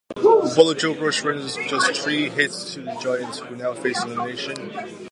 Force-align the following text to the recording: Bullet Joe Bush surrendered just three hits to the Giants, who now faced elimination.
Bullet 0.15 0.79
Joe 0.79 0.95
Bush 0.95 1.21
surrendered 1.21 1.45
just 1.69 1.97
three 2.01 2.27
hits 2.27 2.73
to 2.73 2.81
the 2.81 2.97
Giants, 2.99 3.37
who 3.37 3.55
now 3.55 3.75
faced 3.75 4.03
elimination. 4.03 4.97